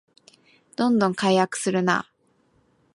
[0.77, 2.11] どんどん改悪するなあ